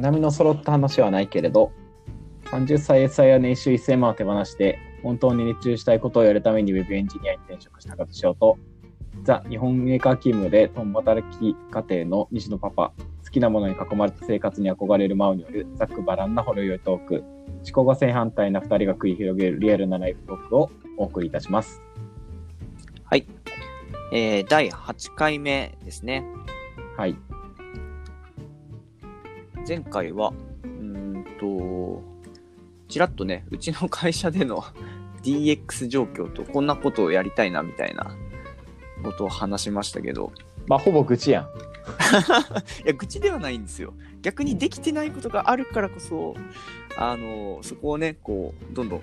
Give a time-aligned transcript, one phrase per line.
[0.00, 1.72] 毛並みの揃った話はないけれど、
[2.46, 8.58] 30歳 SI や年収1000万を手放して、本当に熱中したいことをやるために Web エンジニアに転職したかとしようと、
[9.22, 12.92] ザ・日本メーカー勤務で共働き家庭の西野パパ、
[13.24, 17.22] 好きなものに囲まれた生活に憧れるマウによるざっくばらんなほろ酔いトーク、
[17.62, 21.82] 思考が正反対な2人が繰り広げるリアルなライフトークをお送りいたします。
[23.04, 23.26] はい。
[24.12, 26.24] えー、第8回目ですね。
[26.96, 27.16] はい。
[29.66, 30.32] 前回は、
[30.64, 32.02] うーんと、
[32.88, 34.64] ちらっとね、うちの会社での
[35.22, 38.16] DX 状況とこんなことをやりたいなみたいな
[39.04, 40.32] ことを話しましたけど、
[40.66, 41.44] まあ、ほぼ愚痴やん。
[42.84, 43.94] いや、愚痴ではないんですよ。
[44.22, 46.34] 逆にできてないことがあるからこそ、
[46.96, 49.00] あの、そこをね、こう、どんどん、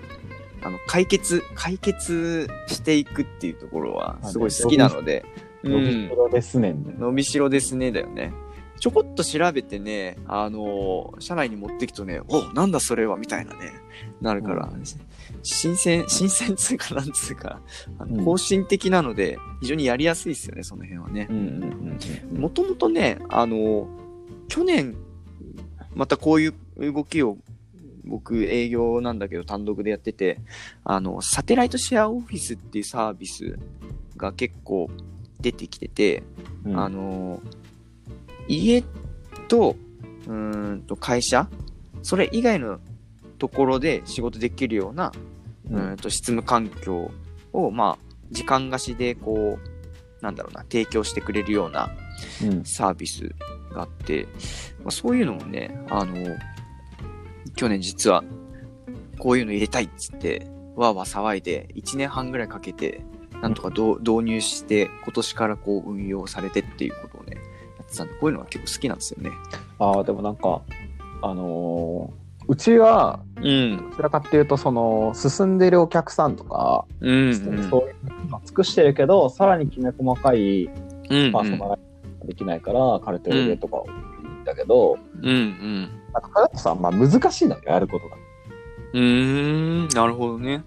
[0.62, 5.24] あの、解決、解決していくっていうところは、すごい好きなので、
[5.62, 6.14] う伸びんし。
[6.14, 6.74] ろですね。
[6.98, 8.32] 伸びしろですね、だよね。
[8.80, 13.72] ちょこっと調べてね、あの社内に持ってくとね、おなんだそれは、みたいなね、
[14.20, 14.82] なるから、うん
[15.42, 17.60] 新鮮、新鮮つうか、なんつうか、
[17.98, 21.32] あのうん更新的なので、非常にやりやすいですよね、その辺はねう。
[21.32, 21.98] んうん
[22.34, 23.88] うんもともとね、あの
[24.48, 24.96] 去年、
[25.94, 26.54] またこういう
[26.92, 27.38] 動きを、
[28.04, 30.40] 僕営業なんだけど単独でやってて、
[30.82, 33.58] あの、サテライトシェアオフィスっていうサービス
[34.16, 34.88] が結構
[35.40, 36.22] 出てきてて、
[36.64, 36.78] うん。
[36.80, 37.42] あの、
[38.48, 38.82] 家
[39.48, 39.76] と、
[40.26, 41.48] うーんと会社、
[42.02, 42.80] それ以外の
[43.38, 45.12] ところで仕事できるような、
[45.70, 45.96] うん。
[45.96, 47.10] と執務環境
[47.52, 51.90] を、まあ、時間貸しで、こう、なんだろうな、提供してくれるような
[52.42, 52.64] うん。
[52.64, 53.34] サービス
[53.72, 54.26] があって、
[54.78, 56.14] まあ、そういうのもね、あの、
[57.54, 58.24] 去年実は、
[59.18, 63.02] こういうの入れたいっつって、わーわー騒いで、1年半ぐらいかけて、
[63.42, 67.17] なんとか導入して、今年からこう運用されてっていうこと
[67.88, 69.30] ってたんで、こういうのが結構好きなんですよね。
[69.78, 70.60] ああ、でもなんか、
[71.22, 73.90] あのーうちは、うん。
[73.90, 80.68] どちらかっていうと、その、進んでるお客さんとか、うん、そういうのを尽くしてるけど、さらにきめ細かいう
[81.28, 81.30] ん。
[81.30, 83.90] パーソナライズができないから、カルテルでとか多い
[84.40, 85.90] んだけど、うん、うん。
[86.14, 88.16] なんか、カルトさん、まあ難しいんだよ、やることが。
[88.94, 90.64] うーん、なるほどね。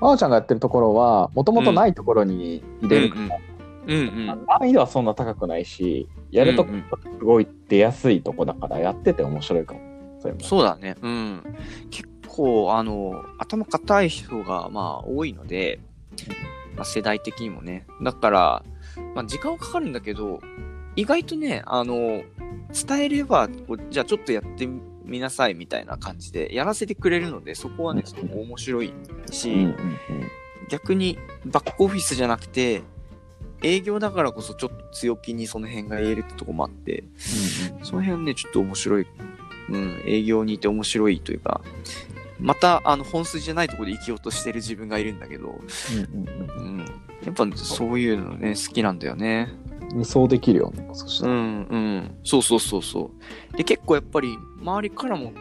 [0.00, 3.38] まおちゃんがやってるところは、もともとないところに入れるから、
[3.86, 4.26] うん、うん。
[4.26, 6.72] 難易度はそんな高くないし、やるとこ
[7.18, 9.80] すごい出やすいとこだから、やってて面白いかも。
[10.20, 10.96] そういうのそうだね。
[11.00, 11.42] うん。
[11.90, 15.80] 結構、あの、頭固い人が、まあ、多いので、
[16.76, 17.86] まあ、世代的にもね。
[18.02, 18.62] だから、
[19.14, 20.40] まあ、時間はかかるんだけど、
[20.96, 22.22] 意外とね、あの、
[22.72, 23.48] 伝えれば、
[23.90, 24.66] じゃあちょっとやって
[25.04, 28.92] みなさいみたいな感じでやらせてくれるので、そこはね、すごく面白い
[29.30, 29.76] し、うんうんうん
[30.68, 32.82] 逆にバックオフィスじゃなくて、
[33.66, 37.04] 営業だからこそちょっと強気にその辺が言えるってとこもあって、
[37.82, 39.06] その辺ね、ちょっと面白い。
[39.68, 41.60] うん、営業にいて面白いというか、
[42.38, 46.84] また、あの、本筋じゃないところで生きようとしてる自分がいるんだけど、うんうんうん。
[47.24, 49.48] やっぱそういうのね、好きなんだよね。
[49.94, 50.04] うん。
[50.04, 51.34] そうできるよね、そしたうら。
[51.34, 52.14] ん、うん。
[52.24, 53.10] そうそうそうそ
[53.52, 53.56] う。
[53.56, 55.32] で、結構やっぱり、周りからも、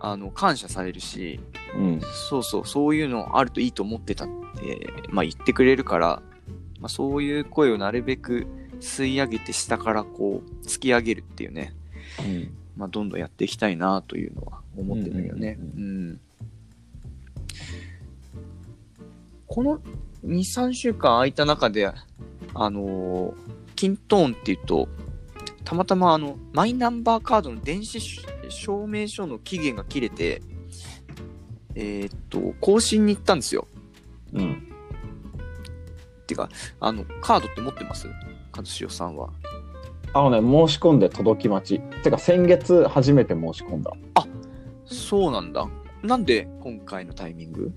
[0.00, 1.40] あの、感謝されるし、
[1.76, 2.00] うん。
[2.30, 6.22] そうそう、そういうのあるといいと思ってたって、まあ言ってくれるから、
[6.84, 8.46] まあそういう声をなるべく
[8.78, 11.74] 吸い上げて下からこう、突き上げるっていうね。
[12.20, 15.56] うんまあ、どんどんやっていきたいなというのは思ってるんだけどね。
[15.58, 16.20] ううん
[19.46, 19.78] この
[20.26, 21.94] 2、3週間空いた中で、あ
[22.68, 23.34] のー
[23.76, 24.88] キントーンっていうと、
[25.64, 27.98] たまたまあの、マイナンバーカードの電子
[28.50, 30.42] 証明書の期限が切れて、
[31.74, 33.66] えーっと、更新に行ったんですよ。
[36.42, 36.48] うん。
[36.48, 38.08] てか、あの、カードって持ってます？
[38.56, 39.30] 和潮さんは。
[40.12, 41.80] あのね、申し込んで届き待ち。
[42.02, 43.92] てか、先月初めて申し込んだ。
[44.86, 45.66] そうなんだ。
[46.02, 47.72] なんで今回のタイミング？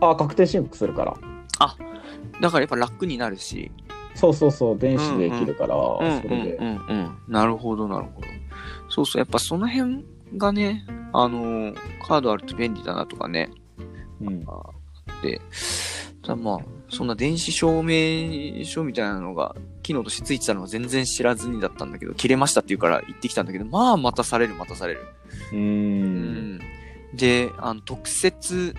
[0.00, 1.16] あ、確定申告するから。
[2.40, 3.70] だからやっぱ楽になるし、
[4.14, 6.56] そうそうそう、電子でできるから、うんそれで。
[6.56, 7.18] うんうんうん。
[7.28, 8.26] なるほど、なるほど。
[8.88, 10.04] そうそう、やっぱその辺
[10.36, 13.50] がね、あのーカードあると便利だなとかね、
[14.20, 14.70] うんあ
[15.18, 15.40] って、
[16.22, 16.58] ただまあ、
[16.92, 25.06] そんな電子証明書みたいなのが、機能としてついてたのは全然知らずにだったんだけど、切れましたって言うから行ってきたんだけど、まあ、待たされる、待たされる。
[25.52, 25.56] う。
[25.56, 26.60] うんん。
[27.14, 28.74] で、あの、特設、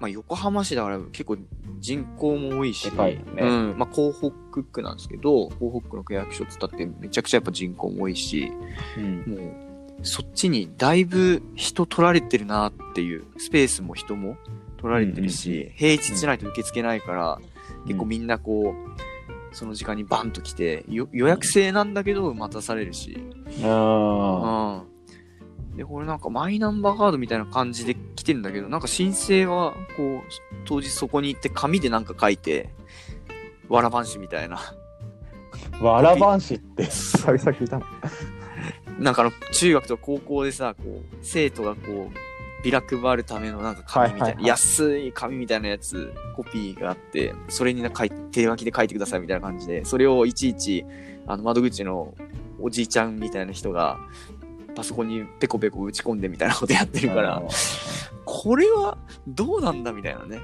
[0.00, 1.38] まあ、横浜市だから結構
[1.78, 3.74] 人口も多いし、ねうん。
[3.78, 8.50] まあ、港北区なんですけど、港北区の区役所つったってめちゃくちゃやっぱ人口も多いし、
[8.98, 9.24] うん。
[9.24, 14.36] もう、そっちにだいぶ人取られてるなっていう、スペースも人も
[14.86, 17.40] 取られてるし、平日じゃないと受け付けないから、
[17.86, 23.18] 結構みんなこう、その時間にバンと来て、よ予約制なんだけど待たされるし、
[23.64, 24.84] あ
[25.72, 25.76] うん。
[25.76, 30.20] で、これなんかマイナンバーカードみたいな感じで来てるんだけど、なんか申請は、こう、
[30.64, 32.70] 当日そこに行って紙でなんか書いて、
[33.68, 34.60] わらばんしみたいな。
[35.80, 37.86] わらばんしって久々聞いたの。
[39.00, 42.25] なんかあの、中学と高校でさ、こう、生徒がこう、
[42.66, 50.84] ビラ配るためのなんか紙みたいな、はいはいはい安い紙みたいなやつ、コピーがあって、それにな書い手書きで書いてくださいみたいな感じで、それをいちいち、
[51.28, 52.12] あの、窓口の
[52.60, 54.00] おじいちゃんみたいな人が、
[54.74, 57.40] パソコンにペコペコ打ち込んでみたいなことやってるから、
[58.24, 58.98] これは
[59.28, 60.40] どうなんだみたいなね。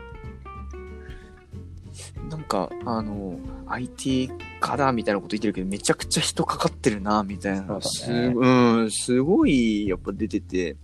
[2.30, 3.36] なんか、あの、
[3.66, 4.30] IT
[4.60, 7.74] 化だみたいなこと言ってるけど、めちゃくちゃ人かかってるな、みたいな。
[7.74, 10.76] うねすうん、すごい、やっぱ出てて。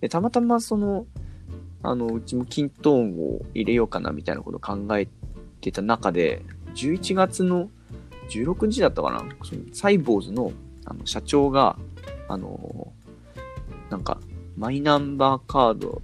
[0.00, 1.06] で、たまたまその、
[1.82, 5.08] あの、うちもキントーンを入れようかな、みたいなことを考え
[5.60, 6.42] てた中で、
[6.74, 7.70] 11月の
[8.30, 9.24] 16日だったかな、
[9.72, 10.52] サイボウズの
[10.84, 11.76] あの社長が、
[12.28, 12.92] あの、
[13.90, 14.20] なんか、
[14.56, 16.00] マイナンバーカード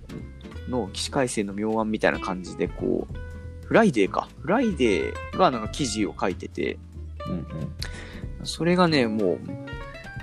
[0.68, 4.28] の起死回生の妙案みたいな感じで、こう、フライデーか。
[4.40, 6.78] フライデーがなんか記事を書いてて、
[7.26, 7.46] うんうん。
[8.44, 9.38] それがね、もう、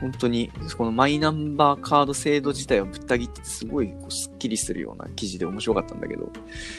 [0.01, 6.31] 本当に、このマイナンバーカード制度自体はぶった切ってて、すごいこうスッキリするような記事で面白かったんだけど、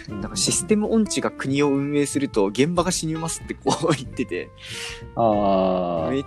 [0.09, 4.51] うんなんかシステム音痴が国を運営すると現場が死にますってこう 言ってて、
[5.17, 6.11] ああ。
[6.11, 6.25] め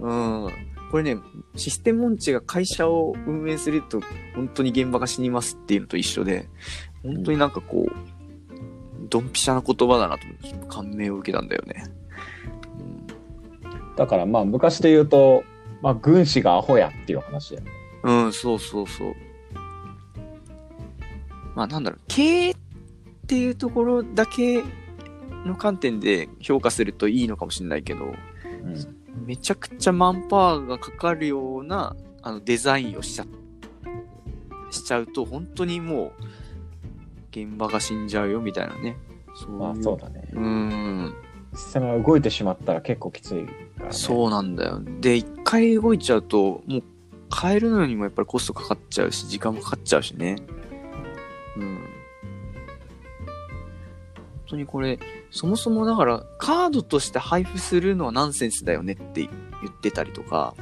[0.00, 0.50] うん。
[0.90, 1.18] これね、
[1.54, 4.00] システム音痴が会社を運営すると
[4.34, 6.48] 本当に現場が死にますっていうのと一緒で、
[7.02, 7.92] 本当になんかこう、
[9.08, 11.84] ドンピシャな言葉だなと思って感銘を受けたんだよね。
[13.96, 15.44] だからまあ昔で言うと、
[15.82, 17.70] まあ軍師がアホやっていう話だよね。
[18.02, 19.14] うん、うん、そうそうそう。
[21.54, 22.56] まあなんだろう、経営っ
[23.26, 24.62] ていうところだけ
[25.44, 28.14] の観点で評価するといいのかもしれないけど、うん
[29.26, 33.26] めちゃくちゃマンパワーがかかるようなあのデザインをしちゃ
[34.70, 36.12] しちゃうと本当にもう
[37.30, 38.96] 現場が死んじゃうよみたいなね。
[39.34, 40.28] そうまあそうだね。
[40.32, 41.14] うーん、
[41.54, 43.92] システムが動いてしまったら結構きついからね。
[43.92, 44.80] そうなんだよ。
[45.00, 46.82] で、一回動いちゃうと、もう
[47.34, 50.36] 変えるのにもやっぱりコストかかっちゃうし、時間もかかっちゃうしね。
[51.56, 51.74] うん。
[51.74, 51.86] 本
[54.50, 55.00] 当にこれ、
[55.32, 59.28] そもそもだから、カードとして配布するのはナンセンスだよねって言
[59.68, 60.54] ってたりとか、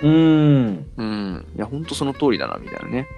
[0.00, 0.86] うーん。
[0.96, 1.46] うん。
[1.56, 3.08] いや、ほんとその通りだな、みたいなね。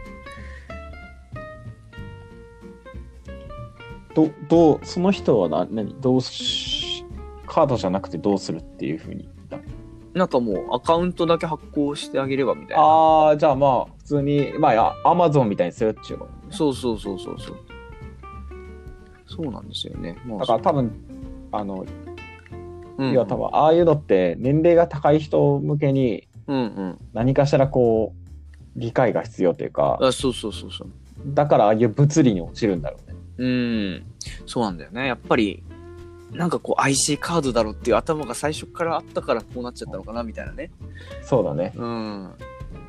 [4.15, 5.95] ど、どう、その人はな、何？
[6.01, 7.05] どうし、
[7.47, 9.82] カードじゃなくてどうするっていうふうに言った
[10.15, 12.83] なんかもう、アカウントだけ発行してあげれば、みたいな。
[12.83, 17.57] ああ、じゃあまあ、普通に、まあ、アマゾンみたいにするっていうことねそうそうそうそうそう。
[19.27, 20.19] そうなんですよね。
[20.27, 20.93] まあだから多分、
[21.51, 21.87] あの、
[22.99, 26.99] うん、要は多分、ああいうのって、年齢が高い人向けに、うんうん。
[27.15, 28.33] 何かしらこう、
[28.77, 30.89] 理解が必要というか、あ、そうそうそうそう。
[31.29, 33.17] だからああいう物理に落ちるんだろうね。
[33.39, 34.05] うん。
[34.47, 35.07] そうなんだよね。
[35.07, 35.63] やっぱり、
[36.33, 40.71] なんかこう IC カードだろっていう頭が最初からあったからこうなっちゃったのかなみたいなね。
[41.23, 41.73] そうだね。
[41.77, 42.31] うん。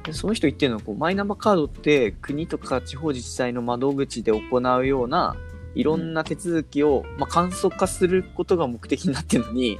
[0.03, 5.35] でその人言ってるのはこうマイナンバーカードって国とか地方自治体の窓口で行うような
[5.75, 9.79] いろんな手続きを、まあ、簡素化することが目的になってるのに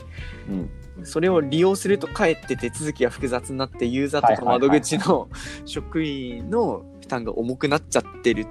[0.50, 0.70] うん。
[1.04, 5.28] それを利用するとかえって手続きが複雑になってユーザーとか窓口の
[5.66, 8.46] 職員の負担が重くなっちゃってる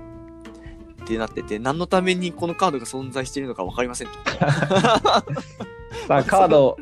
[1.03, 4.15] ってなってて何のためにこのカードが存在しているのか分かりませんと。
[6.09, 6.77] まあ、カード、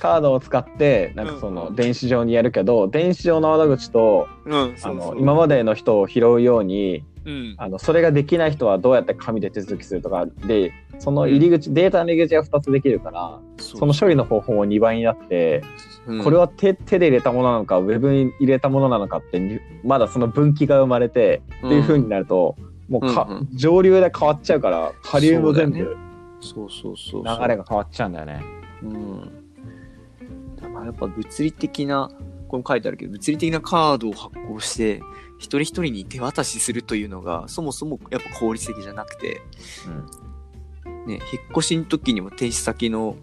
[0.00, 15.62] カードを使って、なんかその、電子上にやるけど、電子上の窓口と、うん、あの、今までの人を拾うように、うん、あの、それができない人はどうやって紙で手続きするとかで、その入り口、データの入り口が2つできるから、そその処理の方法も2倍になって、
[16.06, 16.24] うん。
[16.24, 22.56] これは手手で入れたものなのか、ウェブに入れたものなのかってに、まだその分岐が生まれて、っていう風になると、
[22.92, 25.96] もうか、うんうん上流で変わっちゃうから、下流も全部流
[26.40, 28.42] そうそうそうれが変わっちゃうんだよね。
[28.82, 29.20] うん。
[30.56, 32.10] だからやっぱ物理的な、
[32.48, 35.00] これも書いてあるけど、物理的なカードを発行して、
[35.38, 39.40] 一人一人に手渡しするというのが、そもそもやっぱ効率的じゃなくて、
[41.06, 41.20] ね、引っ
[41.52, 43.16] 越しの時にも転出先の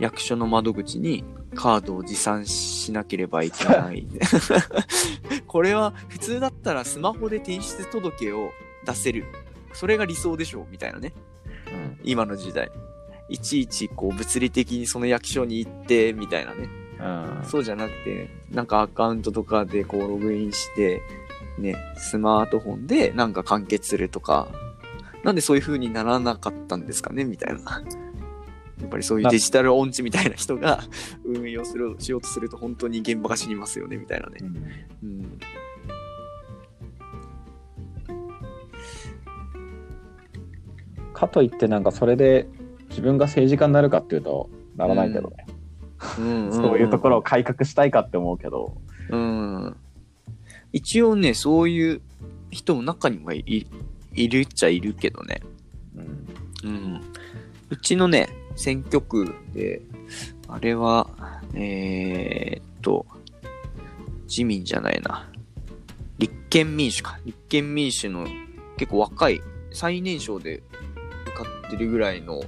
[0.00, 1.24] 役所の窓口に
[1.54, 4.06] カードを持参しなければいけない。
[5.46, 8.50] これは普通だったらスマホで転出届を
[8.88, 9.26] 出せる。
[9.72, 11.12] それが理想でしょうみたいなね。
[11.72, 12.00] うん。
[12.02, 12.70] 今の時代。
[13.28, 16.68] いちいちこう物理的にその役所に行ってみたいなね。
[16.98, 17.44] うん。
[17.44, 21.02] そうじゃなくて、なんかアカウントとかでこうログインして、
[21.58, 24.48] ね、スマートフォンでなんか完結するとか、
[25.22, 27.82] なんでそういう風にならなかったんですかねみたいな。
[28.80, 30.80] やっぱりそういうデジタル音痴みたいな人が
[31.24, 34.38] 運用する、しようとすると本当に現場が死にますよねみたいなね。
[35.02, 35.38] うん。
[41.18, 42.46] かといってなんかそれで
[42.90, 45.46] 自分が政治家になるかっていうとならないけどね、
[46.18, 48.76] うん そういうところを改革したいかって思うけど、
[49.10, 49.76] うん。
[50.72, 52.00] 一応ね、そういう
[52.50, 53.66] 人も中にはい
[54.14, 55.40] いるっちゃいるけどね。
[56.62, 57.00] うんうん。
[57.70, 59.82] うちのね、選挙区で、
[60.46, 61.08] あれは、
[61.54, 63.04] えー、っと、
[64.28, 65.28] 自民じゃないな。
[66.18, 67.18] 立憲民主か。
[67.24, 68.26] 立憲民主の
[68.76, 69.40] 結構若い、
[69.72, 70.62] 最年少で
[71.28, 72.40] 受かってるぐらいの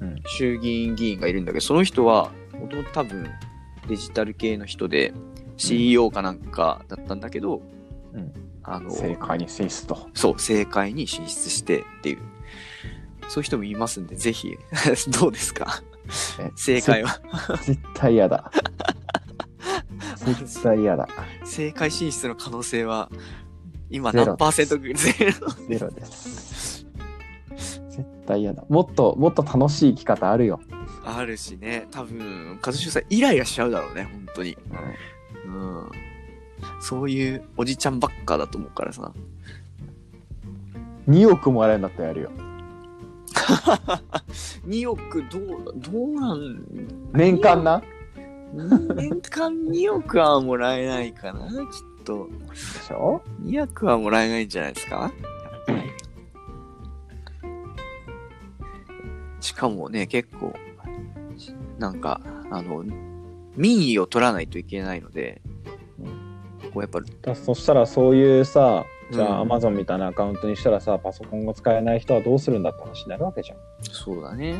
[0.00, 3.28] うん衆議院議員がいるんだけど、その人は、もともと多分
[3.88, 5.12] デジタル系の人で、
[5.56, 7.62] CEO かなんかだったんだけど、
[8.14, 8.32] うん
[8.64, 10.08] あの、正解に進出と。
[10.14, 12.18] そう、政界に進出してっていう。
[13.28, 14.56] そういう人もいますんで、ぜひ、
[15.20, 15.82] どうですか？
[16.40, 17.20] え正解は。
[17.62, 18.50] 絶対嫌だ。
[20.16, 21.08] 絶対嫌だ。
[21.42, 23.08] 政界進出の可能性は、
[23.90, 24.94] 今何パーセントぐらい？
[24.94, 26.51] ゼ ロゼロです。
[27.92, 28.64] 絶対嫌だ。
[28.68, 30.60] もっと、もっと楽しい生き方あるよ。
[31.04, 34.56] あるしね、多分、一茂さんイライラしちゃうだろうね、本当に。
[35.46, 35.90] うん。
[36.80, 39.12] そういうおじちゃんばっかだと思うからさ。
[41.08, 42.30] 2億もらえるんだったらやるよ。
[44.66, 46.64] 2億どう、どうなん
[47.12, 47.82] 年間な？
[48.54, 51.56] 年間2億はもらえないかな、きっ
[52.04, 52.28] と。
[52.50, 55.12] でしょ？2億はもらえないんじゃないですか？
[59.42, 60.54] しかもね、結構、
[61.78, 62.20] なんか、
[62.50, 62.84] あの、
[63.56, 65.42] 民意を取らないといけないので、
[66.72, 73.58] こうやっぱ、だそしたらそういうさ、じゃあうん Amazon みたいなアカウントにしたらさ、パソコンが使えない人はどうするんだって話になるわけじゃん。
[73.82, 74.56] そうだね。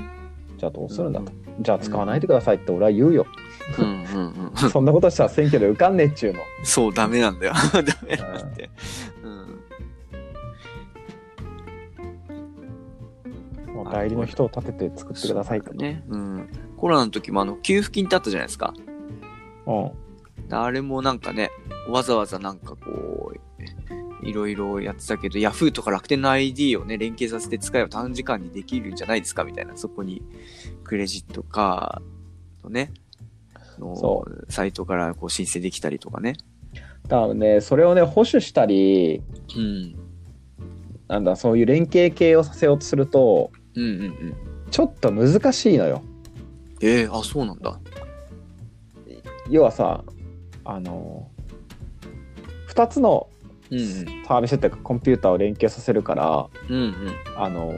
[0.58, 1.32] じゃあどうするんだと。
[1.60, 3.26] じゃあ使わないでくださいって俺は言うよ。
[3.78, 4.56] うんうんうん。
[4.70, 6.40] そんなことしたら選挙で受かんねえっちゅうの。
[6.64, 7.54] そう、ダメなんだよ。
[7.72, 8.68] ダメなんだって。
[13.92, 15.74] 代理の人を立てて作ってくださいと。
[15.74, 16.02] ね。
[16.08, 16.48] うん。
[16.78, 18.72] コロナの時もあの、給付金ってあったじゃないですか。
[19.66, 19.92] うん。
[20.50, 21.50] あれもなんかね、
[21.88, 30.22] わざわざなんかこう、いろいろやってたけど、ヤフーとか楽天の ID をね、連携させて使えば短時間にできるんじゃないですかみたいな、そこに
[30.84, 32.92] クレジットカードね、
[33.78, 36.36] のそサイトからこう申請できたりとかね。
[37.08, 39.22] 多分ね、それをね、保守したり、
[39.56, 39.96] うん。
[41.08, 44.36] なんだ、そういう連携系をさせようとすると、うんうんうん。
[44.70, 46.02] ちょっと難しいのよ。
[46.80, 47.78] ええあ、そうなんだ。
[49.48, 50.04] 要はさ、
[50.64, 51.28] あの、
[52.68, 53.28] 2つの
[53.70, 53.84] うんうん。
[54.26, 56.94] サービスっていうかコンピューターを連携させるから、うんうん。
[57.36, 57.72] あの、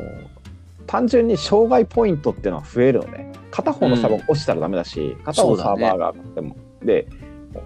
[0.86, 3.32] 単純に障害ポイントっていうのは増えるのね。
[3.50, 6.56] 片方のサーバーが落ちたらダメだし、片方のサーバーがあっても。
[6.82, 7.06] で、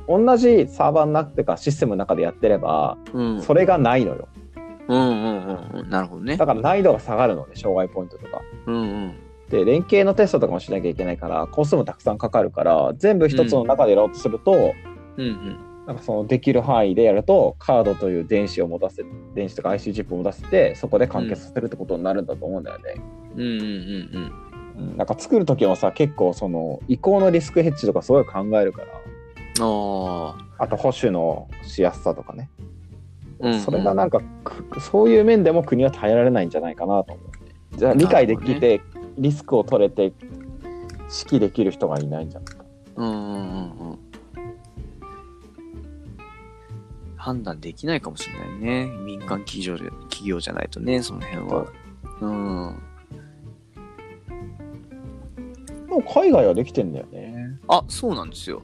[0.06, 3.42] 同じサーバーの中っていうかシステムの中でやってれば、うん。
[3.42, 4.28] それがないのよ。
[4.88, 5.90] うんうんうんうん。
[5.90, 6.46] なるほどねだ。
[6.46, 8.42] から難易度が下がるのね、障害ポイントとか。
[8.66, 9.14] うんうん。
[9.50, 14.74] で、連携のテストとかもしなきゃいけないから、コストもたくさんかかるから、全部一つの中でやろうとすると、
[15.16, 15.58] うんうん。
[15.86, 19.04] なんかそのできる範囲でやると、カードという電子を持たせ、
[19.34, 22.94] 電子とか IC チップを持たせて、そこで完結させるってことになるんだと思うんだよね。
[23.36, 23.62] うんうんうん
[24.14, 24.48] うん
[24.96, 28.86] なんか作る時もさ、結構その移行のリスクヘッジとかすごい考えるから。
[30.58, 32.48] あと保守のしやすさとかね。
[33.40, 34.20] うんうんそれがなんか、
[34.70, 37.76] くそういう面でも国は耐えられないんじゃないかなと思う。
[37.78, 38.80] じゃあ理解できて、
[39.16, 42.64] リスクを取れて、指揮できる人がいないんじゃないか。
[42.96, 43.98] うんうんうんうん。
[47.16, 48.86] 判断できないかもしれないね。
[49.04, 51.66] 民間企業で企業じゃないとね、その辺は。
[52.20, 52.82] うん。
[55.86, 57.58] でも海外はできてんだよね。
[57.68, 58.62] あ、そうなんですよ。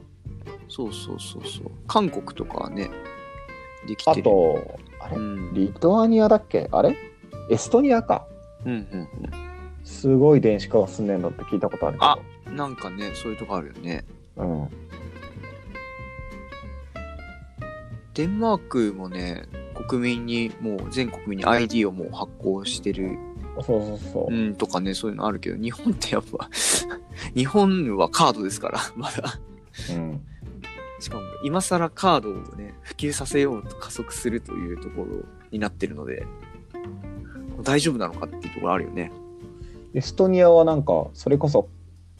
[0.67, 1.71] そうそうそうそう。
[1.87, 2.89] 韓国とかはね、
[3.87, 4.23] できあてる。
[4.23, 5.17] と、あれ？
[5.17, 5.53] うん。
[5.53, 6.67] リトアニアだっけ？
[6.71, 6.95] あれ？
[7.49, 8.25] エストニアか。
[8.65, 9.07] うんうん
[9.83, 11.97] すごい電子化が進んでんのって聞いたことある。
[11.99, 12.55] あうん。
[12.55, 14.03] なんかね、そういうとこあるよね。
[14.35, 14.67] うん。
[18.15, 19.43] デンマークもね、
[19.87, 23.17] 国民に、もう全国民に ID をもう発行してる、
[23.61, 24.33] そうそうそう。
[24.33, 26.49] うん、とかね、そういうのあるけど、日本ってやっぱ、
[27.35, 29.39] 日本はカードですから、まだ。
[29.93, 30.14] うん。
[31.45, 36.25] 今更カードをね、普及させようと加速するというところになってるので、
[37.61, 39.11] 大丈夫なのかっていうところあるよね。
[39.93, 41.69] エストニアはなんか、それこそ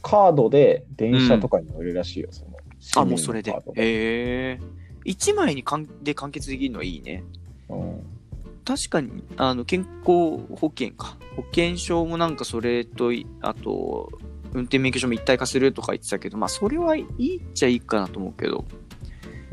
[0.03, 2.51] カードで電車とかに乗れるらしいよ、その。
[2.98, 3.51] あ、もうそれで？
[3.51, 4.60] へえ。
[5.05, 7.24] 1枚にかんで完結できるのはいいね。
[7.70, 8.15] うん
[8.63, 11.17] 確かに、あの、健康保険か。
[11.36, 14.12] 保険証もなんかそれとい、あと、
[14.53, 18.65] 運転免許証も一体化するとか言ってたけど、まあ、それはいいっちゃいいかなと思うけど、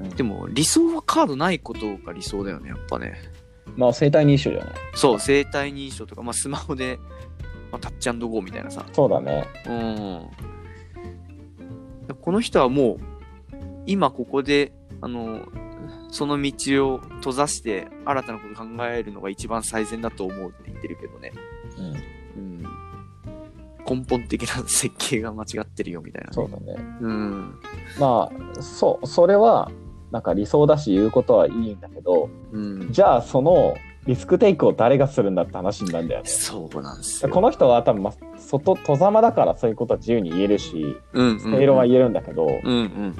[0.02, 3.14] うんでも、理想はカードないことが理想だよね、やっぱね。
[3.76, 4.74] まあ、生体認証じゃない。
[4.94, 6.98] そう、生体認証とか、まあ、スマホで
[7.72, 8.84] まあ、タッチゴーみたいなさ。
[8.92, 9.48] そうだね。
[9.66, 9.72] う
[12.12, 12.14] ん。
[12.20, 13.00] この人はもう、
[13.86, 15.40] 今ここで、あの、
[16.10, 21.32] その道を閉ざして新たなことを考えるのが一番最善だと思うって言ってるけどね。
[21.78, 21.86] うん。
[22.36, 22.62] うん。
[23.88, 26.34] 根本的な設計が間違ってるよみたいな、ね。
[26.34, 26.74] そうだね。
[27.00, 27.58] うん。
[27.98, 29.72] まあ、そう、それは、
[30.12, 32.92] なんか理想だし言うことはいいんだけど、うん。
[32.92, 33.74] じゃあその
[34.06, 36.28] リスクテイクを誰がするんだって話になるんだよね。
[36.28, 37.30] そうなんですよ。
[37.30, 41.40] この人は多分、まあ、外、戸ざまだからそういうことは自由に言えるし、うん、うん。
[41.40, 43.16] 正論は言えるんだけど、うんうん。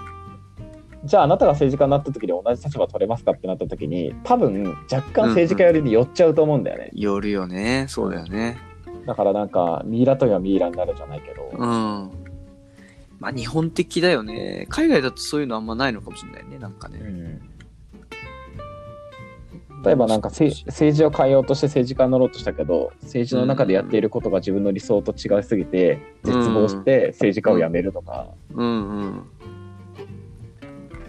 [1.04, 6.90] じゃああなたが政治家になった時に同じ立場取れますかってなった時に、多分若干政治家寄りに寄っちゃうと思うんだよね。
[6.92, 7.87] よるよね。
[7.88, 8.58] そうだよね。
[9.06, 12.21] だからなんか、ミイラといえばミイラになるじゃないけど、うん。
[13.22, 14.66] まあ日本的だよね。
[14.68, 16.58] 海外だとそういうのあんまないのかもしれないね。
[16.58, 17.40] なんかね。
[19.84, 29.12] 例えばなんかせ政治を変えようとして政治家になろうとしたけど政治の中でやっていることが自分の理想と違いすぎて絶望して政治家を辞めるとか,、うんうん。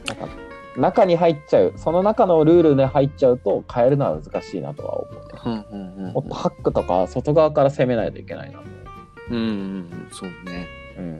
[0.08, 0.28] なんか
[0.76, 8.66] 中に入っちゃうその中のルールに入っちゃうと変えるのは難しいなとは思うねうんうんうんもっとハックとか外側から攻めないといけないなと
[9.30, 10.08] うんうんうん。
[10.12, 10.68] そうね。
[10.98, 11.20] うん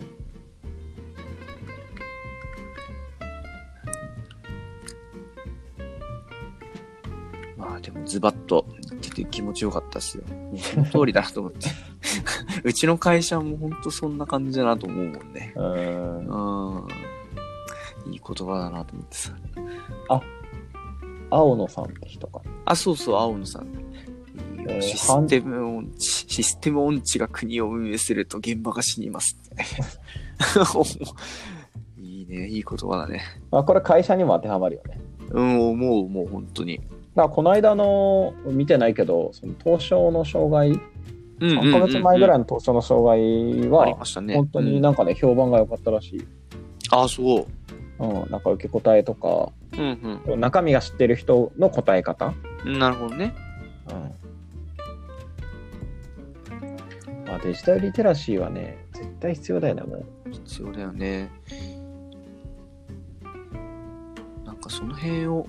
[7.84, 10.24] でもズバッと言ってて気持ちよかったですよ。
[10.58, 11.70] その通りだなと思って。
[12.64, 15.54] うちの会社もほんとそんな感じだなと思うもんね。
[15.56, 16.88] うんうん。
[18.12, 19.34] いい言葉だなと思ってさ。
[21.30, 23.68] 青野さんって人かあ、そうそう、青野さん。
[24.68, 29.64] えーシステム音痴、システム音痴が国を運営すると現場が死にますって。
[32.02, 33.24] いいね、いい言葉だね。
[33.52, 36.80] まあこれ会社にも当てはまるよねうん、思う、もう本当に。
[37.16, 40.80] だこの間の見てないけどその東証の障害
[41.40, 43.86] うん3ヶ月前ぐらいいの東証の障害は。
[43.96, 46.26] 本当になんかね、評判が良かったらしい。
[46.90, 47.48] あ、そう。
[48.00, 52.34] うん、なんか受け答えとか、うん中身が知ってる人の答え方。
[52.66, 52.80] うん。
[52.80, 53.34] なるほどね。
[53.90, 54.12] うん。
[57.26, 60.06] まあ、デジタルリテラシーはね、絶対必要だよね、もう。
[60.32, 61.32] 必要だよね。
[64.46, 65.48] なんかその辺を、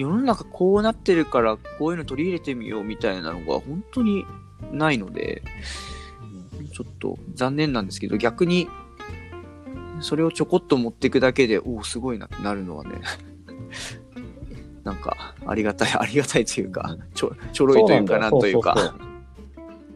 [0.00, 4.24] 世の中こうなってるからこういうの取り入れてみようみたいなのが本当に
[4.72, 5.42] ないので、
[6.72, 8.68] ちょっと残念なんですけど、逆に、
[10.00, 12.92] それをちょこっと持っていくだけで、おお、すごいなってなるのはね、
[14.84, 18.74] なんか、ありがたい、ありがたいというか、ちょちょろいというか、なんというか。
[18.76, 19.10] そうそう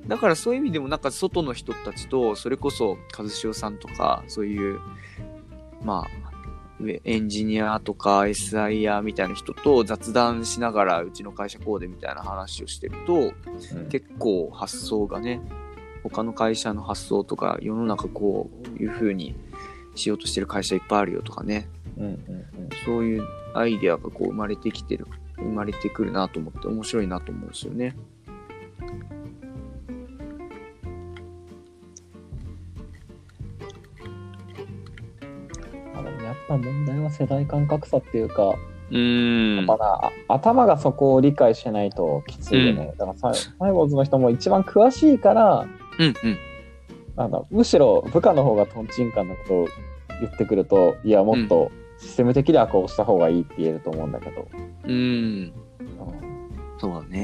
[0.06, 4.78] だからそういう意味でもなんか外の人たちとそれこそ和潮さんとかそういう
[5.82, 6.33] まあ上
[7.04, 13.88] エンジニアとか SIR みたいな人と雑談しながらうちの会社こうでみたいな話をしてるとそううん。
[13.88, 15.40] 結構発想がね
[16.02, 19.34] 他の会社の発想とか世の中こういう風に
[19.94, 21.68] しようとしてる会社いっぱいあるよとかね。
[21.96, 22.44] うんうん。
[22.84, 25.06] そういうアイデアがこう生まれてきてる
[25.36, 27.96] 生まれてくるなと思って面白いなと思うんですよね。
[36.48, 36.54] うん。
[36.54, 38.54] あ問題は世代間格差っていうか、
[38.90, 42.94] うーんやっぱな、あ頭がそこを理解しないときついよね。
[42.98, 45.66] だからサイボーズの人も一番詳しいから、
[45.98, 46.14] うんうん
[47.16, 49.68] なんだむしろ部下の方がトンチンカンなことを
[50.20, 54.48] 言ってくると、いや、もっとシステム的にはこうした方がいいって言えると思うんだけど。
[54.84, 54.96] うーんう
[55.46, 55.52] ん
[56.78, 57.23] そうだね。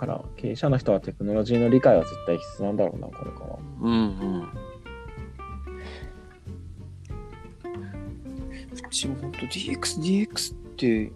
[0.00, 3.58] から経営者の人はテクノロジーの理解は絶対必須なんだろうな、これから。
[3.82, 4.42] うんうん。
[8.72, 11.12] うちも本当 DX、DX って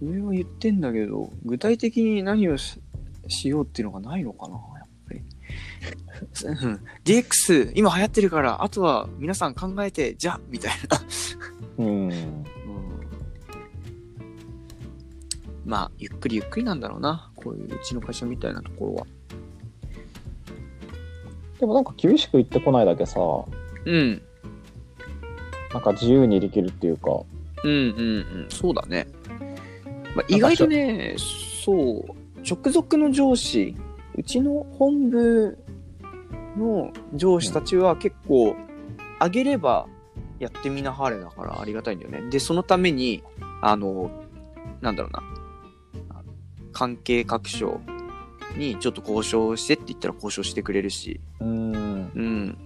[0.00, 2.80] 上は言ってんだけど、具体的に何をし
[3.26, 5.20] しようっていうのがないのかな、やっぱり。
[6.44, 11.00] うん DX、今流行ってるから、あとは皆さん考えて、じゃあみたいな。
[11.78, 12.10] うん。
[12.10, 12.44] うん
[15.64, 17.30] まあ、ゆっくりゆっくりなんだろうな。
[17.44, 19.06] こういううちの会社みたいなところは。
[21.60, 23.20] でもなんか厳しく言ってこないだけさ、
[23.84, 24.22] うん。
[25.72, 27.10] なんか自由にできるっていうか、
[27.62, 27.80] うんうんう
[28.46, 29.06] ん、そうだね。
[30.14, 31.16] まあ、意外とね、
[31.64, 32.04] そう、
[32.48, 33.74] 直属の上司、
[34.14, 35.58] うちの本部
[36.56, 38.54] の上司たちは結構、
[39.20, 39.86] 上げれば
[40.38, 42.30] やってみなはれだからありがたいんだよね。
[42.30, 43.22] で、そのために、
[43.60, 44.10] あの、
[44.80, 45.22] なんだろうな、
[46.74, 47.80] 関係各所
[48.58, 51.72] にちょっと交渉してって言ったら交渉してくれるし、うん。
[51.72, 51.76] う
[52.22, 52.58] ん。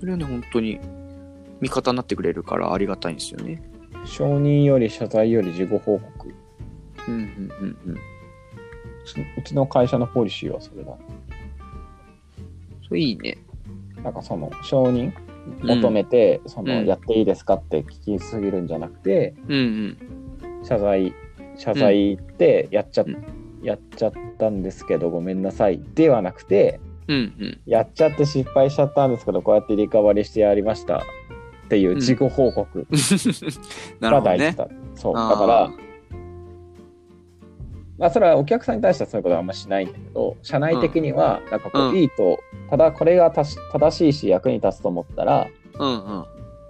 [0.00, 0.80] それはね、本当に
[1.60, 3.62] 味方になってくれるからありがたいんですよね。
[4.04, 6.34] 承認より謝罪より事後報告。
[7.08, 7.94] うんうんうんうん。
[7.94, 10.92] うちの会社のポリシーはそれだ。
[12.86, 13.38] それいいね。
[14.02, 15.12] なんかその承認
[15.62, 19.96] 求めて、そのうんやっていいですかって聞きすぎるんじゃなくて、うん
[20.52, 20.64] うん。
[20.64, 21.14] 謝罪、
[21.56, 27.60] 謝罪ってやっちゃ、うんやっちゃったんですけどごめんなさいではなくて、うんうん。
[27.66, 31.00] やっちゃって失敗しちゃったんですけどこうやってリカバリーしてやりましたっ
[31.68, 32.86] ていう自己報告。
[34.00, 34.68] が大事だ。
[34.94, 35.14] そう。
[35.16, 35.70] あーだから、
[37.98, 42.38] まあそれはお客さんに対してはそういうことはあんましないんだけど、社内的には、なんかこうんう、いいと、
[42.68, 45.46] ただこれがたし正しいし役に立つと思ったら、
[45.78, 46.24] うんうん。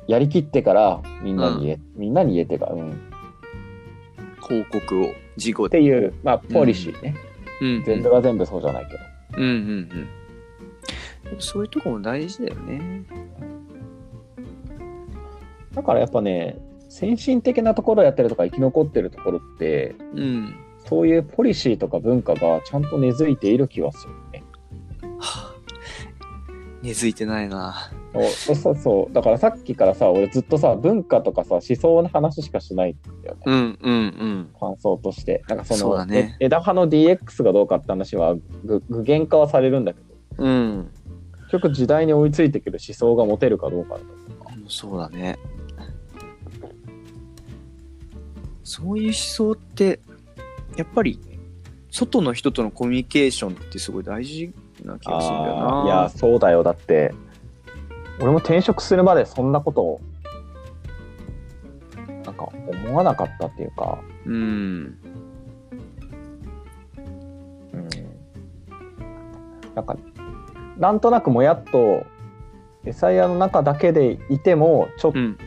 [0.07, 3.01] やりきってからみんなに言え、みんなに言えてか、うん。
[4.44, 7.14] っ広告を事後ていう、まあ、ポリシーね。
[7.61, 8.98] うんうん全部が全部そうじゃないけど。
[9.38, 10.09] うんうん
[11.33, 11.40] うん。
[11.40, 13.04] そういうとこも大事だよね。
[15.72, 20.54] だからやっぱね、先進的なところやってるとか生き残ってるところって、うん。
[20.88, 24.44] そういうポリシーとか文化がちゃんと根付いている気はするね。
[25.18, 25.54] はあ
[26.83, 27.92] 根付いてないな。
[28.14, 29.12] そうそうそう。
[29.12, 33.42] だからさっきからさ、俺ずっとさ、文化とかさ、思想の話しかしないんだよね。
[33.46, 34.50] うんうんうん。
[34.59, 35.42] 感想として。
[35.48, 40.00] なんかその、ねえ枝葉の DX がどうかって話は具具現化はされるんだけ
[40.38, 40.90] ど、うん。
[41.50, 44.53] 結局時代に追いついてくる思想が持てるかどうかだとか。
[44.68, 45.38] そうだね。
[48.62, 50.00] そういう思想って、
[50.77, 51.18] やっぱり、
[51.90, 55.85] 外の人とのコミュニケーションってすごい大事な気がするんだよな。
[55.85, 56.62] いや、そうだよ。
[56.62, 57.14] だって、
[58.20, 60.00] 俺も転職するまでそんなことを、
[62.24, 64.98] なんか思わなかったっていうか、うん。
[67.72, 67.88] うん。
[69.74, 69.96] なんか、
[70.79, 72.07] なんとなくもやっと、
[72.85, 75.38] 餌屋の中だけでいても、ちょっうん。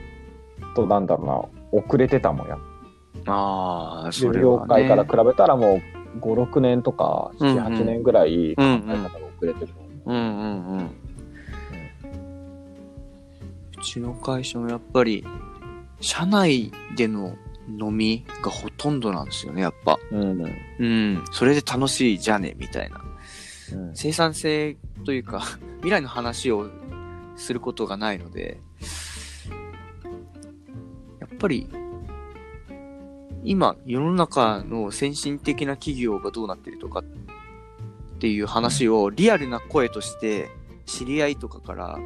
[0.75, 1.23] となんだろ
[1.71, 2.57] うな、遅れてたもんや。
[3.27, 4.87] ああ、それ業は、ね。
[4.87, 5.75] 界から比べたらも
[6.15, 10.13] う5、6年とかうんうん7、8年ぐらい考うんうんえ方が遅れてると思う。
[10.13, 10.89] うんうんうん。
[13.87, 15.25] うちの会社もやっぱり、
[16.01, 17.37] 社内での
[17.69, 19.97] 飲みがほとんどなんですよね、やっぱ。
[20.11, 20.43] うん
[20.79, 21.23] うん。
[21.31, 22.97] それで楽しいじゃね、みたいな。
[22.97, 23.07] うん
[23.95, 25.41] 生産性というか、
[25.79, 26.69] 未来の話を
[27.37, 28.59] することがないので、
[31.21, 31.69] やっぱり、
[33.45, 37.03] 今、世の中の先進的な企業がどうなってるとかっ
[38.19, 40.49] ていう話をリアルな声として、
[40.85, 41.99] 知り合いとかから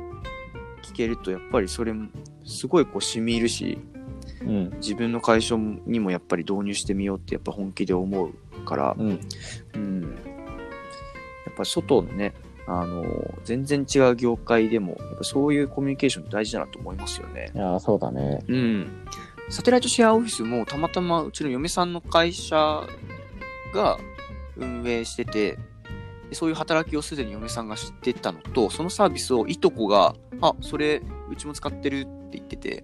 [0.92, 2.10] 聞けると、やっぱりそれも、
[2.44, 3.78] すごいこう染み入るし、
[4.42, 8.34] うん自分の会社にもやっぱり導入してみようってやっぱ本気で思う
[8.66, 9.20] から、うん
[9.76, 10.02] うん。
[10.02, 10.08] や
[11.52, 12.34] っぱ外のね、
[12.68, 13.04] あの、
[13.44, 17.52] 全然違う業界でも、やっぱそういうコミュニケーション大事だなと思いますよね。
[17.54, 18.44] いやーそうだね。
[18.48, 19.08] うん。
[19.50, 22.56] サテライトシェアオフィスもたまたまうちの嫁さんの会社
[23.74, 24.00] が
[24.56, 25.60] 運営してて、で
[26.34, 32.84] そういう働きをすでに嫁さんが知ってたのと、そのサービスをいとこが、あ、それうちも使ってるって言ってて、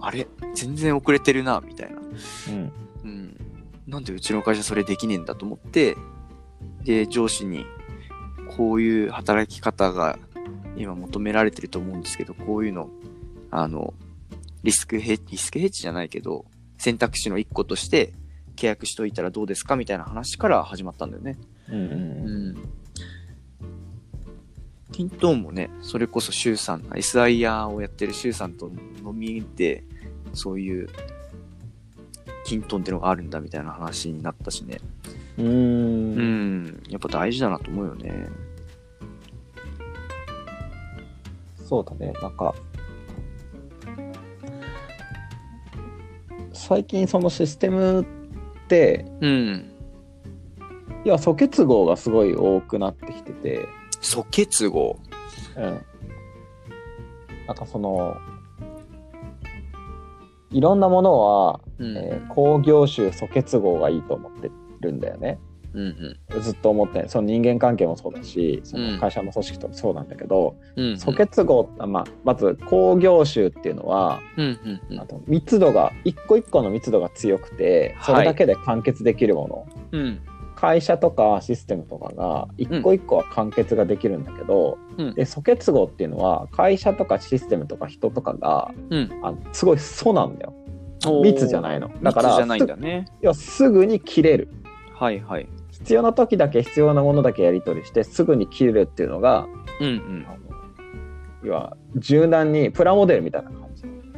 [0.00, 0.26] あれ？
[0.54, 2.00] 全然遅れてるな、みたいな。
[2.00, 2.72] うん
[3.04, 3.36] うん、
[3.86, 5.96] なんでうちの会社それできねえんだと思って、
[6.84, 7.64] で、上司に、
[8.56, 10.18] こういう働き方が
[10.76, 12.90] 今求められてると思うんですけど、こういうの、
[13.50, 13.94] あの、
[14.62, 16.44] リスクヘッリスクヘッジじゃないけど、
[16.78, 18.12] 選択肢の一個として
[18.56, 19.76] 契約しといたらどうですか？
[19.76, 21.38] みたいな話から始まったんだよね。
[21.70, 21.92] うんうんう
[22.52, 22.56] ん。
[24.92, 28.70] キントーンもね、それこそシュウさん、SIR をやってるシュウさんと
[29.04, 29.84] 飲みで、
[30.32, 30.88] そういう、
[32.44, 34.78] キントーンってのがあるんだみたいな話になったしね。
[35.36, 36.82] うーんうん。
[36.88, 38.28] やっぱ大事だなと思うよね。
[41.68, 42.54] そうだね、なんか、
[46.52, 48.04] 最近そのシステムっ
[48.68, 49.75] て、うん。
[51.06, 53.68] いや、素結合がすごい多くなってきてて、
[54.00, 54.98] 素結合。
[55.56, 55.62] うん。
[57.46, 58.16] なんかその、
[60.50, 61.96] いろんなものは、うん。
[61.96, 65.38] えー工業種素結合がいいと思ってるんだよね。
[65.74, 70.86] うんずっと思ってその人間関係もそうだしそうんの会社の組織ともそうなんだけど、うん。
[70.86, 70.98] うん。
[70.98, 80.20] 素結合、あまあ、まず工業種っていうのはうんうんうんあと密度が一個一個の密度が強くてそれだけで完結できるもの、うん。
[80.56, 89.20] 会社とかシステムとかが一個一個は完結ができるんだけど、うんで素結合っていうのは会社とかシステムとか人とかがうん。
[89.22, 90.54] あのすごい素なんだよ
[91.22, 93.04] 密じゃないのだから密じゃないんだね。
[93.34, 94.48] すぐに切れる
[94.94, 95.48] はいはい。
[95.70, 99.46] 必要な時だけ必要なものだけやり取りしてすぐに切れるっていうのが
[99.80, 100.26] うんうん
[101.44, 103.65] 要は柔軟にプラモデルみたいな感じ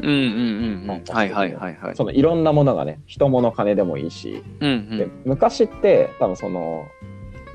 [0.01, 0.89] うんうんうんうん。
[0.89, 1.97] はいはいはいはい。
[1.97, 5.11] そのいろんなものがね、人物金でもいいし、でうんうん。
[5.25, 6.87] 昔って多分その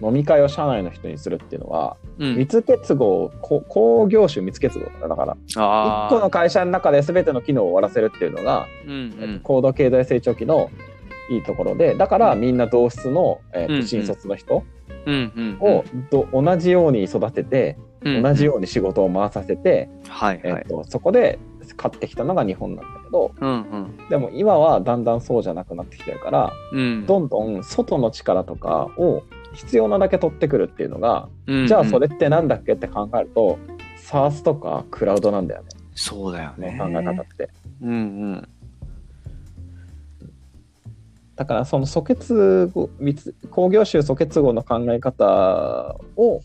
[0.02, 8.96] 飲み会を社内の人にするっていうのは、うん、密結合、こ工業種密結合だからだから、あ1個の会社の中で全ての機能を終わらせるっていうのが、うんう
[9.36, 9.40] ん。
[9.44, 10.70] 高度経済成長期の
[11.30, 14.64] いいところで、だからみんな同室の、えー新卒の人？
[15.06, 15.58] うんうん。
[15.62, 20.64] をど同じように育てて、うん、同じように仕事を回させて、はいはい。
[20.64, 21.40] えーとそこで
[21.76, 23.54] 勝ってきたのが日本なんだけど、うんう
[24.06, 24.10] ん。
[24.10, 27.06] でも今はだんだんそうじゃなくなってきてるから、うん。
[27.06, 33.58] どんどん外の力とかを必要なだけ取ってくるっていうのが、うんじゃあそれってなんだっけって考えると、
[33.98, 36.76] SARS とかクラウドなんだよね、そうだよね。
[36.80, 37.50] 考え方って。
[37.82, 37.96] うんう
[38.36, 38.50] ん。
[41.36, 46.42] だからその素結合、密工業種素結合の考え方を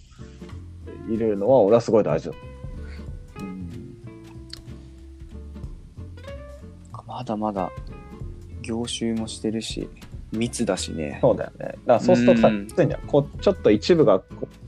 [1.07, 2.35] 入れるのは俺はすごい大事だ。
[7.19, 7.73] まだまだ
[8.63, 9.89] 業種もしてるし、
[10.31, 11.19] 密だしね。
[11.21, 11.59] そうだよね。
[11.59, 12.69] だからそうするとさ、うん
[13.09, 14.23] こうちょっと一部が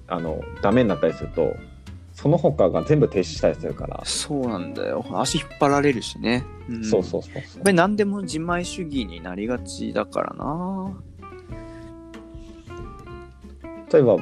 [0.09, 1.55] あのダメになったりすると、
[2.13, 4.03] その他が全部停止したりするから。
[4.05, 5.07] そうなんだよ。
[5.13, 6.45] 足引っ張られるしね。
[6.69, 10.93] うそうそうそうやっぱり何でも自前主義になりがちだからな。
[13.93, 14.17] 例えば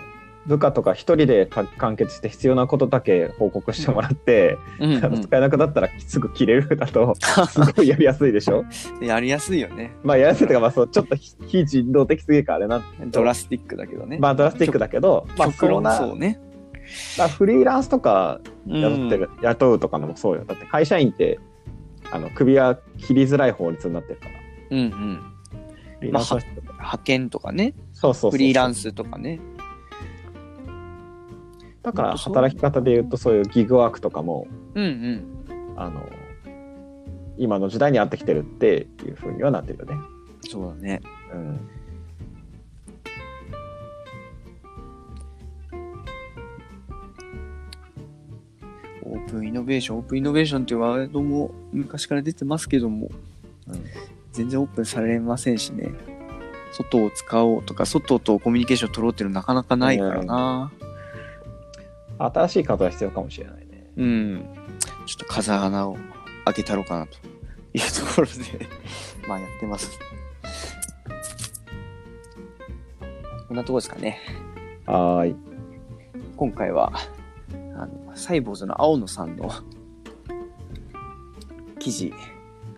[0.48, 7.14] 部下とか一人でか完結して必要なことだけ報告してもらって、うんあの使えなくなったらすぐ切れるだと
[7.48, 8.64] すごいやりやすいでしょ？
[9.00, 9.92] うん、やりやすいよね。
[10.02, 14.18] まあやりやすいというか、まあ、そうちょっと非非人道的すぎるからあれなんドラスティックだけどね。
[14.18, 16.40] まあドラスティックだけど、まあそそうね。
[17.18, 21.38] まあフリーランスとか雇ってうんる、雇うとかのもそうよだって会社員って
[22.10, 24.30] あの首は切りづらい法律になってるから
[24.70, 25.20] うんうん。
[26.00, 27.74] フリーランスの人とか派遣とかね。
[27.92, 29.40] そうそうそうフリーランスとかね。
[31.88, 35.74] だから働き方で言うとそういうギグワークとかもうんうん。
[35.76, 36.06] あの
[37.38, 39.94] 今の時代に合ってきてるっていうふうにはなってるよね。
[40.48, 41.00] そうだね。
[41.32, 41.60] うん
[49.02, 53.08] オープンイノベーション、オープンイノベーションっていうワードも昔から出てますけども、
[53.66, 53.84] うん
[54.32, 55.90] 全然オープンされませんしね。
[56.72, 60.70] 外を使おうとか、外とコミュニケーション取ろうっていうのなかなかないからな。
[62.18, 63.90] 新しい方は必要かもしれないね。
[63.96, 64.48] うん。
[65.06, 65.96] ちょっと風穴を
[66.44, 67.16] 開けたろうかなと
[67.74, 68.66] いうところで、
[69.28, 69.98] まあやってます。
[73.48, 74.20] こんなところですかね。
[74.86, 75.36] はーい。
[76.36, 76.92] 今回は、
[77.74, 79.50] あの、サイボーズの青野さんの
[81.78, 82.12] 記事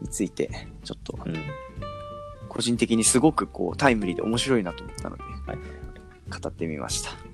[0.01, 0.51] について、
[0.85, 1.35] ちょっとうん
[2.51, 5.59] 個人的にすごくこうタイムリーで面白いなと思ったので、はい
[6.31, 7.30] 語ってみました。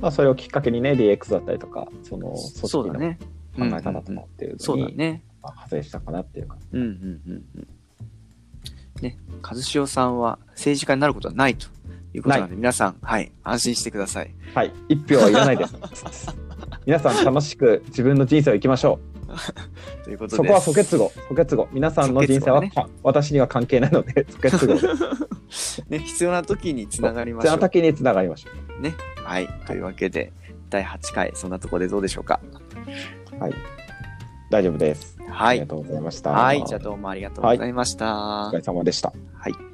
[0.00, 3.16] まあ、それをきっかけにね、DX だったりとか、その組織の。
[3.56, 5.22] 考え方とかっていうそのに、ね。
[5.42, 6.56] まあ派生したかなっていうか。
[6.72, 7.68] うんうんうんうん。
[9.02, 11.66] ね、和潮さんは政治家になることはないと
[12.14, 14.34] いうことなので、皆さん、はい、安心してください。
[14.54, 14.72] はい。
[14.88, 15.74] 一票はいらないです。
[16.86, 19.00] 皆さん楽しく自分の人生を生きましょ
[20.04, 20.36] ということう。
[20.36, 20.60] そこは。
[20.60, 21.10] 素結合。
[21.28, 21.68] 素結合。
[21.72, 24.74] 皆さんの人生は、素結合は私には関係ないので、素結合。
[25.88, 27.60] ね、必要な時につながりましょう。
[27.60, 28.94] 先につながりましょね。
[29.24, 29.48] はい。
[29.66, 30.32] というわけで、
[30.68, 32.40] 第8回、そんなところでどうでしょうか？
[33.38, 33.42] う。
[33.42, 33.54] はい。
[34.50, 35.16] 大丈夫です。
[35.28, 35.66] はいありが。
[35.66, 36.30] とうございました。
[36.30, 36.64] はい。
[36.66, 38.48] じゃあどうもありがとうございました。
[38.48, 39.12] お疲れ様でした。
[39.34, 39.69] はい。